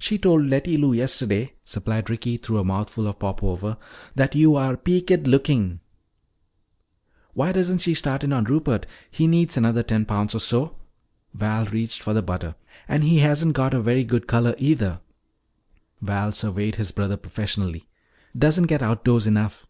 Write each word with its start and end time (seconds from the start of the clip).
"She 0.00 0.18
told 0.18 0.44
Letty 0.46 0.76
Lou 0.76 0.92
yesterday," 0.92 1.52
supplied 1.64 2.10
Ricky 2.10 2.36
through 2.36 2.58
a 2.58 2.64
mouthful 2.64 3.06
of 3.06 3.20
popover, 3.20 3.76
"that 4.16 4.34
you 4.34 4.56
are 4.56 4.76
'peaked 4.76 5.24
lookin'." 5.28 5.78
"Why 7.32 7.52
doesn't 7.52 7.78
she 7.78 7.94
start 7.94 8.24
in 8.24 8.32
on 8.32 8.42
Rupert? 8.42 8.86
He 9.08 9.28
needs 9.28 9.56
another 9.56 9.84
ten 9.84 10.04
pounds 10.04 10.34
or 10.34 10.40
so." 10.40 10.74
Val 11.32 11.64
reached 11.66 12.02
for 12.02 12.12
the 12.12 12.22
butter. 12.22 12.56
"And 12.88 13.04
he 13.04 13.20
hasn't 13.20 13.54
got 13.54 13.72
a 13.72 13.80
very 13.80 14.02
good 14.02 14.26
color, 14.26 14.56
either." 14.58 15.00
Val 16.02 16.32
surveyed 16.32 16.74
his 16.74 16.90
brother 16.90 17.16
professionally. 17.16 17.86
"Doesn't 18.36 18.66
get 18.66 18.82
outdoors 18.82 19.28
enough." 19.28 19.64